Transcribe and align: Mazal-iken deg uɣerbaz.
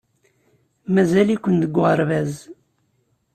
Mazal-iken 0.93 1.55
deg 1.61 1.75
uɣerbaz. 1.81 2.33